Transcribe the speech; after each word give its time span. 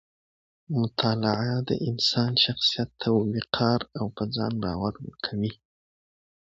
مطالعه 0.79 1.55
د 1.69 1.71
انسان 1.89 2.31
شخصیت 2.45 2.89
ته 3.01 3.07
وقار 3.17 3.79
او 3.99 4.05
په 4.15 4.23
ځان 4.35 4.53
باور 4.63 4.93
ورکوي. 5.05 5.53